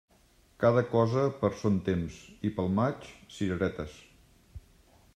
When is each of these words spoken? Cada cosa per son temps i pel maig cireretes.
Cada 0.63 0.81
cosa 0.93 1.25
per 1.43 1.51
son 1.59 1.77
temps 1.91 2.17
i 2.51 2.53
pel 2.57 2.73
maig 2.81 3.09
cireretes. 3.39 3.99